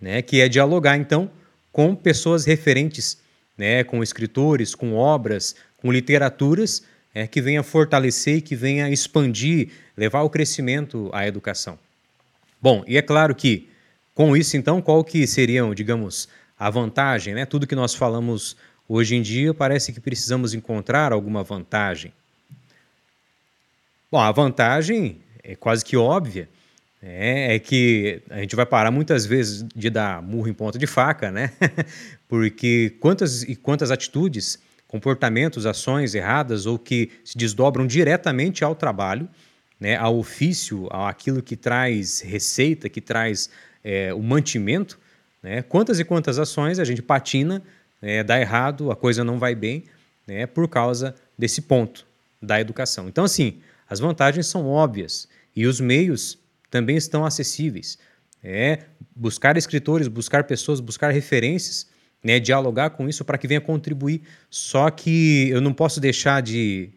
né, 0.00 0.22
que 0.22 0.40
é 0.40 0.48
dialogar 0.48 0.96
então 0.96 1.30
com 1.72 1.94
pessoas 1.94 2.44
referentes, 2.44 3.18
né, 3.56 3.82
com 3.82 4.02
escritores, 4.02 4.74
com 4.74 4.94
obras, 4.94 5.56
com 5.78 5.90
literaturas 5.90 6.82
é, 7.14 7.26
que 7.26 7.40
venha 7.40 7.62
fortalecer 7.62 8.36
e 8.36 8.40
que 8.40 8.54
venha 8.54 8.90
expandir, 8.90 9.70
levar 9.96 10.22
o 10.22 10.30
crescimento 10.30 11.10
à 11.12 11.26
educação. 11.26 11.78
Bom, 12.60 12.84
e 12.86 12.96
é 12.96 13.02
claro 13.02 13.34
que 13.34 13.68
com 14.14 14.36
isso 14.36 14.56
então 14.56 14.82
qual 14.82 15.04
que 15.04 15.26
seriam, 15.26 15.74
digamos, 15.74 16.28
a 16.58 16.68
vantagem, 16.68 17.34
né? 17.34 17.46
Tudo 17.46 17.66
que 17.66 17.74
nós 17.74 17.94
falamos 17.94 18.56
hoje 18.88 19.14
em 19.14 19.22
dia 19.22 19.54
parece 19.54 19.92
que 19.92 20.00
precisamos 20.00 20.54
encontrar 20.54 21.12
alguma 21.12 21.44
vantagem. 21.44 22.12
Bom, 24.10 24.18
a 24.18 24.32
vantagem 24.32 25.20
é 25.42 25.54
quase 25.54 25.84
que 25.84 25.96
óbvia, 25.96 26.48
é, 27.00 27.54
é, 27.54 27.58
que 27.58 28.22
a 28.28 28.40
gente 28.40 28.56
vai 28.56 28.66
parar 28.66 28.90
muitas 28.90 29.24
vezes 29.24 29.64
de 29.74 29.88
dar 29.88 30.20
murro 30.20 30.48
em 30.48 30.54
ponta 30.54 30.78
de 30.78 30.86
faca, 30.86 31.30
né? 31.30 31.52
Porque 32.26 32.96
quantas 33.00 33.42
e 33.44 33.54
quantas 33.54 33.90
atitudes, 33.90 34.58
comportamentos, 34.88 35.66
ações 35.66 36.14
erradas 36.14 36.64
ou 36.66 36.78
que 36.78 37.10
se 37.22 37.36
desdobram 37.36 37.86
diretamente 37.86 38.64
ao 38.64 38.74
trabalho, 38.74 39.28
né, 39.78 39.96
ao 39.96 40.18
ofício, 40.18 40.88
àquilo 40.90 41.42
que 41.42 41.54
traz 41.54 42.20
receita, 42.20 42.88
que 42.88 43.00
traz 43.00 43.48
é, 43.84 44.12
o 44.12 44.20
mantimento, 44.22 44.98
né? 45.40 45.62
Quantas 45.62 46.00
e 46.00 46.04
quantas 46.04 46.38
ações 46.38 46.80
a 46.80 46.84
gente 46.84 47.00
patina, 47.00 47.62
é, 48.02 48.24
dá 48.24 48.40
errado, 48.40 48.90
a 48.90 48.96
coisa 48.96 49.22
não 49.22 49.38
vai 49.38 49.54
bem, 49.54 49.84
né, 50.26 50.46
por 50.46 50.68
causa 50.68 51.14
desse 51.36 51.62
ponto 51.62 52.06
da 52.42 52.60
educação. 52.60 53.08
Então, 53.08 53.24
assim, 53.24 53.60
as 53.88 54.00
vantagens 54.00 54.46
são 54.46 54.66
óbvias 54.66 55.28
e 55.54 55.66
os 55.66 55.80
meios 55.80 56.38
também 56.70 56.96
estão 56.96 57.24
acessíveis. 57.24 57.98
É 58.42 58.80
buscar 59.14 59.56
escritores, 59.56 60.06
buscar 60.06 60.44
pessoas, 60.44 60.80
buscar 60.80 61.10
referências, 61.10 61.86
né, 62.22 62.40
dialogar 62.40 62.90
com 62.90 63.08
isso 63.08 63.24
para 63.24 63.38
que 63.38 63.46
venha 63.46 63.60
contribuir. 63.60 64.22
Só 64.50 64.90
que 64.90 65.48
eu 65.50 65.60
não 65.60 65.72
posso 65.72 66.00
deixar 66.00 66.42
de 66.42 66.90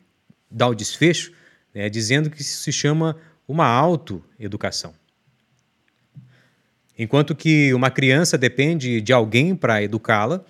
dar 0.50 0.68
o 0.68 0.76
desfecho 0.76 1.32
né, 1.74 1.90
dizendo 1.90 2.30
que 2.30 2.42
isso 2.42 2.62
se 2.62 2.72
chama 2.72 3.18
uma 3.48 3.66
autoeducação. 3.66 4.94
Enquanto 6.98 7.36
que 7.36 7.74
uma 7.74 7.90
criança 7.90 8.38
depende 8.38 9.02
de 9.02 9.14
alguém 9.14 9.56
para 9.56 9.82
educá-la, 9.82 10.44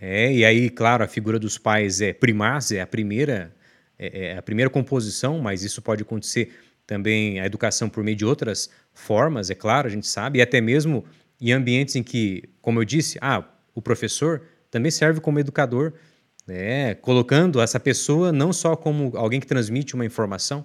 é, 0.00 0.32
e 0.32 0.44
aí, 0.44 0.70
claro, 0.70 1.04
a 1.04 1.06
figura 1.06 1.38
dos 1.38 1.58
pais 1.58 2.00
é 2.00 2.12
primar, 2.12 2.60
é 2.72 2.80
a 2.80 2.86
primeira, 2.86 3.54
é, 3.98 4.30
é 4.30 4.38
a 4.38 4.42
primeira 4.42 4.70
composição, 4.70 5.38
mas 5.38 5.62
isso 5.62 5.82
pode 5.82 6.02
acontecer 6.02 6.54
também 6.86 7.38
a 7.38 7.46
educação 7.46 7.88
por 7.88 8.02
meio 8.02 8.16
de 8.16 8.24
outras 8.24 8.70
formas, 8.92 9.50
é 9.50 9.54
claro, 9.54 9.86
a 9.86 9.90
gente 9.90 10.08
sabe, 10.08 10.38
e 10.38 10.42
até 10.42 10.60
mesmo 10.60 11.04
em 11.40 11.52
ambientes 11.52 11.94
em 11.94 12.02
que, 12.02 12.48
como 12.60 12.80
eu 12.80 12.84
disse, 12.84 13.18
ah, 13.20 13.44
o 13.74 13.82
professor 13.82 14.42
também 14.70 14.90
serve 14.90 15.20
como 15.20 15.38
educador, 15.38 15.92
né, 16.46 16.94
colocando 16.96 17.60
essa 17.60 17.78
pessoa 17.78 18.32
não 18.32 18.52
só 18.52 18.76
como 18.76 19.16
alguém 19.16 19.40
que 19.40 19.46
transmite 19.46 19.94
uma 19.94 20.04
informação, 20.04 20.64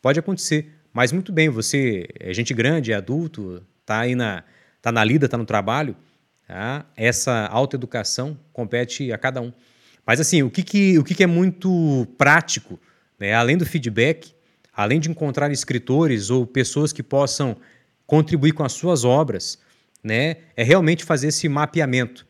pode 0.00 0.18
acontecer, 0.18 0.70
mas 0.92 1.12
muito 1.12 1.32
bem, 1.32 1.48
você 1.48 2.06
é 2.20 2.32
gente 2.32 2.54
grande, 2.54 2.92
é 2.92 2.94
adulto, 2.94 3.62
está 3.80 4.00
aí 4.00 4.14
na, 4.14 4.44
tá 4.80 4.92
na 4.92 5.02
lida, 5.02 5.26
está 5.26 5.36
no 5.36 5.44
trabalho, 5.44 5.96
tá? 6.46 6.86
essa 6.96 7.46
autoeducação 7.46 8.38
compete 8.52 9.12
a 9.12 9.18
cada 9.18 9.40
um. 9.40 9.52
Mas 10.06 10.20
assim, 10.20 10.42
o 10.42 10.50
que, 10.50 10.62
que, 10.62 10.98
o 10.98 11.04
que, 11.04 11.14
que 11.14 11.24
é 11.24 11.26
muito 11.26 12.06
prático, 12.18 12.78
né, 13.18 13.34
além 13.34 13.56
do 13.56 13.64
feedback, 13.64 14.34
além 14.72 15.00
de 15.00 15.10
encontrar 15.10 15.50
escritores 15.50 16.30
ou 16.30 16.46
pessoas 16.46 16.92
que 16.92 17.02
possam 17.02 17.56
contribuir 18.06 18.52
com 18.52 18.64
as 18.64 18.72
suas 18.72 19.04
obras, 19.04 19.58
né, 20.02 20.36
é 20.56 20.62
realmente 20.62 21.04
fazer 21.04 21.28
esse 21.28 21.48
mapeamento. 21.48 22.26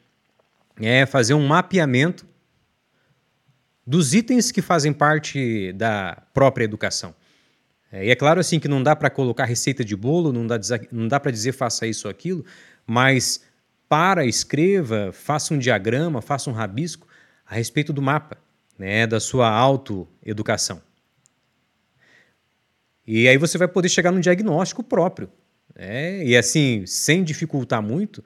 É 0.81 1.07
fazer 1.07 1.35
um 1.35 1.47
mapeamento 1.47 2.27
dos 3.87 4.15
itens 4.15 4.51
que 4.51 4.63
fazem 4.63 4.93
parte 4.93 5.73
da 5.73 6.23
própria 6.33 6.65
educação. 6.65 7.15
É, 7.93 8.07
e 8.07 8.11
é 8.11 8.17
claro 8.17 8.41
assim 8.41 8.59
que 8.59 8.67
não 8.67 8.83
dá 8.83 8.97
para 8.97 9.11
colocar 9.11 9.45
receita 9.45 9.85
de 9.85 9.95
bolo, 9.95 10.33
não 10.33 10.47
dá, 10.47 10.59
não 10.91 11.07
dá 11.07 11.21
para 11.21 11.31
dizer 11.31 11.53
faça 11.53 11.87
isso 11.87 12.09
ou 12.09 12.11
aquilo, 12.11 12.45
mas 12.87 13.43
para, 13.89 14.27
escreva, 14.27 15.13
faça 15.13 15.55
um 15.55 15.59
diagrama, 15.59 16.21
faça 16.21 16.51
um 16.51 16.53
rabisco 16.53 17.07
a 17.47 17.55
respeito 17.55 17.93
do 17.93 18.03
mapa, 18.03 18.37
né, 18.79 19.07
da 19.07 19.21
sua 19.21 19.49
autoeducação. 19.49 20.83
E 23.07 23.29
aí 23.29 23.37
você 23.37 23.59
vai 23.59 23.69
poder 23.69 23.89
chegar 23.89 24.11
num 24.11 24.21
diagnóstico 24.21 24.83
próprio. 24.83 25.31
Né? 25.75 26.25
E 26.25 26.37
assim, 26.37 26.85
sem 26.87 27.23
dificultar 27.23 27.83
muito, 27.83 28.25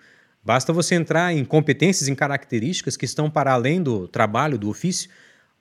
basta 0.48 0.72
você 0.72 0.94
entrar 0.94 1.30
em 1.34 1.44
competências, 1.44 2.08
em 2.08 2.14
características 2.14 2.96
que 2.96 3.04
estão 3.04 3.28
para 3.28 3.52
além 3.52 3.82
do 3.82 4.08
trabalho, 4.08 4.56
do 4.56 4.70
ofício, 4.70 5.10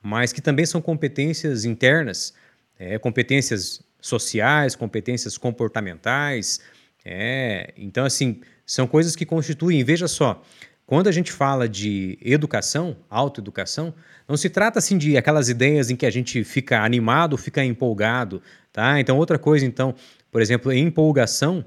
mas 0.02 0.32
que 0.32 0.40
também 0.40 0.66
são 0.66 0.82
competências 0.82 1.66
internas, 1.66 2.34
é, 2.80 2.98
competências 2.98 3.82
sociais, 4.00 4.78
competências 4.78 5.38
comportamentais. 5.38 6.62
É, 7.04 7.74
então, 7.76 8.06
assim, 8.06 8.40
são 8.66 8.88
coisas 8.88 9.14
que 9.14 9.26
constituem, 9.26 9.84
veja 9.84 10.08
só, 10.08 10.42
quando 10.86 11.08
a 11.08 11.12
gente 11.12 11.34
fala 11.34 11.68
de 11.68 12.18
educação, 12.22 12.96
autoeducação, 13.10 13.94
não 14.26 14.38
se 14.38 14.50
trata 14.50 14.80
assim 14.80 14.98
de 14.98 15.18
aquelas 15.18 15.50
ideias 15.50 15.90
em 15.90 15.98
que 15.98 16.06
a 16.06 16.10
gente 16.10 16.46
fica 16.46 16.82
animado, 16.82 17.36
fica 17.36 17.62
empolgado, 17.62 18.42
Tá? 18.78 19.00
Então, 19.00 19.18
outra 19.18 19.40
coisa, 19.40 19.66
então, 19.66 19.96
por 20.30 20.40
exemplo, 20.40 20.72
empolgação 20.72 21.66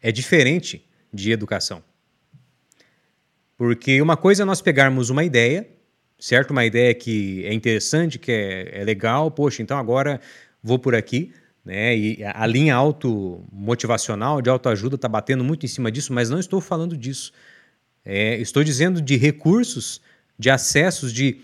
é 0.00 0.12
diferente 0.12 0.86
de 1.12 1.32
educação. 1.32 1.82
Porque 3.56 4.00
uma 4.00 4.16
coisa 4.16 4.42
é 4.42 4.46
nós 4.46 4.60
pegarmos 4.60 5.10
uma 5.10 5.22
ideia, 5.22 5.68
certo? 6.18 6.50
Uma 6.50 6.64
ideia 6.64 6.94
que 6.94 7.44
é 7.44 7.52
interessante, 7.52 8.18
que 8.18 8.32
é, 8.32 8.80
é 8.80 8.84
legal, 8.84 9.30
poxa, 9.30 9.62
então 9.62 9.78
agora 9.78 10.20
vou 10.62 10.78
por 10.78 10.94
aqui, 10.94 11.32
né? 11.64 11.96
E 11.96 12.24
a 12.24 12.46
linha 12.46 12.74
auto-motivacional, 12.74 14.42
de 14.42 14.50
autoajuda, 14.50 14.96
está 14.96 15.08
batendo 15.08 15.44
muito 15.44 15.64
em 15.64 15.68
cima 15.68 15.92
disso, 15.92 16.12
mas 16.12 16.28
não 16.28 16.40
estou 16.40 16.60
falando 16.60 16.96
disso. 16.96 17.32
É, 18.04 18.36
estou 18.38 18.64
dizendo 18.64 19.00
de 19.00 19.16
recursos, 19.16 20.00
de 20.38 20.50
acessos, 20.50 21.12
de 21.12 21.40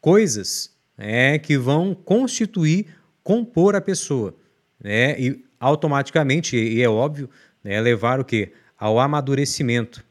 coisas 0.00 0.76
é, 0.96 1.38
que 1.38 1.58
vão 1.58 1.94
constituir, 1.94 2.86
compor 3.22 3.74
a 3.74 3.80
pessoa. 3.80 4.36
Né? 4.80 5.20
E 5.20 5.44
automaticamente, 5.58 6.56
e 6.56 6.80
é 6.80 6.88
óbvio, 6.88 7.28
né, 7.64 7.80
levar 7.80 8.20
o 8.20 8.24
quê? 8.24 8.52
Ao 8.78 9.00
amadurecimento. 9.00 10.04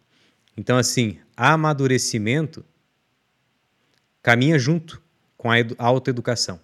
Então, 0.57 0.77
assim, 0.77 1.19
amadurecimento 1.35 2.65
caminha 4.21 4.59
junto 4.59 5.01
com 5.37 5.49
a 5.49 5.55
autoeducação. 5.77 6.59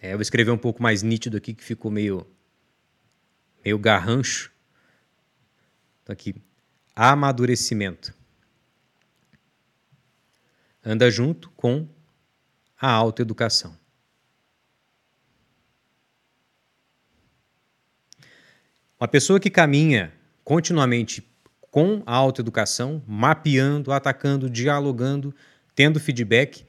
É, 0.00 0.08
eu 0.08 0.16
vou 0.16 0.22
escrever 0.22 0.50
um 0.50 0.58
pouco 0.58 0.82
mais 0.82 1.02
nítido 1.02 1.36
aqui, 1.36 1.54
que 1.54 1.62
ficou 1.62 1.90
meio, 1.90 2.26
meio 3.64 3.78
garrancho. 3.78 4.50
Então, 6.02 6.12
aqui, 6.12 6.34
amadurecimento. 6.96 8.12
Anda 10.84 11.08
junto 11.08 11.50
com 11.50 11.88
a 12.80 12.90
autoeducação. 12.90 13.78
Uma 18.98 19.06
pessoa 19.06 19.38
que 19.38 19.50
caminha 19.50 20.12
continuamente 20.44 21.26
com 21.70 22.02
a 22.04 22.14
autoeducação, 22.14 23.02
mapeando, 23.06 23.92
atacando, 23.92 24.50
dialogando, 24.50 25.34
tendo 25.74 25.98
feedback, 25.98 26.66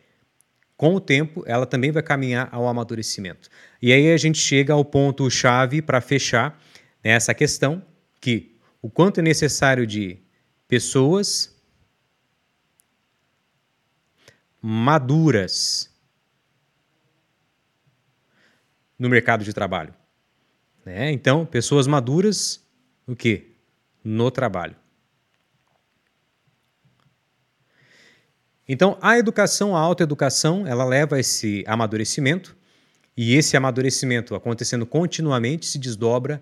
com 0.77 0.96
o 0.96 1.00
tempo 1.00 1.44
ela 1.46 1.65
também 1.65 1.92
vai 1.92 2.01
caminhar 2.01 2.50
ao 2.51 2.68
amadurecimento. 2.68 3.50
E 3.82 3.92
aí 3.92 4.12
a 4.12 4.18
gente 4.18 4.38
chega 4.38 4.74
ao 4.74 4.84
ponto 4.84 5.30
chave 5.30 5.82
para 5.82 6.01
fechar 6.01 6.60
essa 7.03 7.34
questão 7.34 7.84
que 8.20 8.56
o 8.82 8.89
quanto 8.89 9.20
é 9.20 9.24
necessário 9.24 9.86
de 9.86 10.18
pessoas 10.68 11.53
maduras 14.62 15.89
no 18.98 19.10
mercado 19.10 19.44
de 19.44 19.53
trabalho. 19.53 19.94
Né? 20.86 21.12
Então, 21.12 21.46
pessoas 21.46 21.88
maduras, 21.88 22.65
o 23.06 23.15
quê? 23.15 23.52
No 24.03 24.29
trabalho. 24.29 24.75
Então, 28.67 28.98
a 29.01 29.17
educação, 29.17 29.75
a 29.75 29.79
autoeducação, 29.79 30.65
ela 30.65 30.86
leva 30.86 31.17
a 31.17 31.19
esse 31.19 31.63
amadurecimento, 31.67 32.55
e 33.15 33.36
esse 33.36 33.55
amadurecimento 33.55 34.33
acontecendo 34.33 34.86
continuamente 34.86 35.65
se 35.65 35.77
desdobra, 35.77 36.41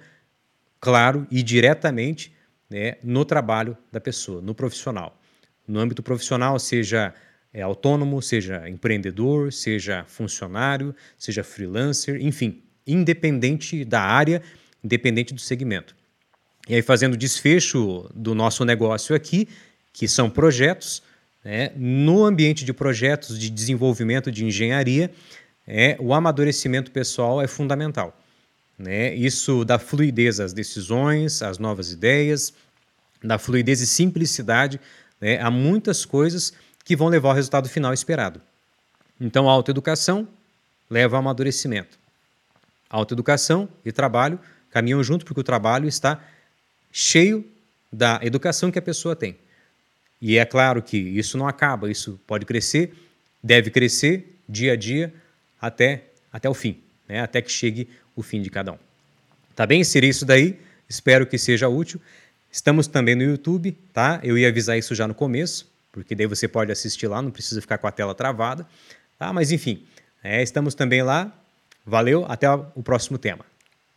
claro 0.80 1.28
e 1.30 1.44
diretamente, 1.44 2.34
né, 2.70 2.96
no 3.04 3.26
trabalho 3.26 3.78
da 3.92 4.00
pessoa, 4.00 4.42
no 4.42 4.56
profissional. 4.56 5.20
No 5.68 5.80
âmbito 5.80 6.02
profissional, 6.02 6.58
seja 6.58 7.14
é, 7.54 7.62
autônomo, 7.62 8.22
seja 8.22 8.70
empreendedor, 8.70 9.52
seja 9.52 10.06
funcionário, 10.08 10.96
seja 11.18 11.44
freelancer, 11.44 12.22
enfim, 12.22 12.64
independente 12.88 13.84
da 13.84 14.02
área, 14.02 14.42
independente 14.84 15.34
do 15.34 15.42
segmento. 15.42 15.96
E 16.72 16.76
aí, 16.76 16.82
fazendo 16.82 17.18
desfecho 17.18 18.10
do 18.16 18.34
nosso 18.34 18.64
negócio 18.64 19.14
aqui, 19.14 19.46
que 19.92 20.08
são 20.08 20.30
projetos, 20.30 21.04
né, 21.44 21.74
no 21.76 22.24
ambiente 22.24 22.64
de 22.64 22.72
projetos 22.72 23.38
de 23.38 23.50
desenvolvimento 23.50 24.32
de 24.32 24.46
engenharia, 24.46 25.12
é, 25.68 25.98
o 26.00 26.14
amadurecimento 26.14 26.90
pessoal 26.90 27.42
é 27.42 27.46
fundamental. 27.46 28.18
Né? 28.80 29.14
Isso 29.14 29.66
dá 29.66 29.78
fluidez 29.78 30.40
às 30.40 30.54
decisões, 30.54 31.42
às 31.42 31.58
novas 31.58 31.92
ideias, 31.92 32.54
dá 33.22 33.38
fluidez 33.38 33.82
e 33.82 33.86
simplicidade 33.86 34.80
né, 35.20 35.42
a 35.42 35.52
muitas 35.52 36.06
coisas 36.06 36.54
que 36.86 36.96
vão 36.96 37.10
levar 37.10 37.32
ao 37.32 37.36
resultado 37.36 37.68
final 37.68 37.94
esperado. 37.94 38.40
Então, 39.20 39.50
a 39.50 39.52
autoeducação 39.52 40.26
leva 40.90 41.18
ao 41.18 41.20
amadurecimento. 41.20 42.00
Autoeducação 42.90 43.68
e 43.84 43.92
trabalho 43.92 44.40
caminham 44.70 45.04
junto 45.04 45.26
porque 45.26 45.42
o 45.42 45.44
trabalho 45.44 45.86
está 45.86 46.31
cheio 46.92 47.46
da 47.92 48.20
educação 48.24 48.72
que 48.72 48.80
a 48.80 48.82
pessoa 48.82 49.16
tem. 49.16 49.38
E 50.22 50.38
é 50.38 50.46
claro 50.46 50.82
que 50.82 50.98
isso 50.98 51.38
não 51.38 51.48
acaba, 51.48 51.90
isso 51.90 52.20
pode 52.28 52.46
crescer, 52.46 52.94
deve 53.44 53.72
crescer 53.72 54.40
dia 54.48 54.74
a 54.74 54.76
dia 54.76 55.14
até, 55.60 56.06
até 56.32 56.50
o 56.50 56.54
fim, 56.54 56.78
né? 57.08 57.22
até 57.22 57.42
que 57.42 57.52
chegue 57.52 57.90
o 58.16 58.22
fim 58.22 58.42
de 58.42 58.50
cada 58.50 58.74
um. 58.74 58.78
Tá 59.56 59.66
bem? 59.66 59.84
Seria 59.84 60.10
isso 60.10 60.26
daí. 60.26 60.60
Espero 60.88 61.26
que 61.26 61.38
seja 61.38 61.68
útil. 61.68 62.00
Estamos 62.52 62.88
também 62.88 63.16
no 63.16 63.24
YouTube, 63.24 63.72
tá? 63.94 64.20
Eu 64.24 64.38
ia 64.38 64.50
avisar 64.50 64.78
isso 64.78 64.94
já 64.94 65.08
no 65.08 65.14
começo, 65.14 65.72
porque 65.92 66.14
daí 66.14 66.28
você 66.28 66.48
pode 66.48 66.72
assistir 66.72 67.08
lá, 67.08 67.22
não 67.22 67.32
precisa 67.32 67.62
ficar 67.62 67.78
com 67.78 67.88
a 67.88 67.92
tela 67.92 68.14
travada. 68.14 68.68
Tá? 69.18 69.32
Mas 69.32 69.52
enfim, 69.52 69.86
é, 70.24 70.42
estamos 70.42 70.76
também 70.76 71.02
lá. 71.02 71.32
Valeu, 71.86 72.26
até 72.28 72.50
o 72.50 72.84
próximo 72.84 73.18
tema. 73.18 73.46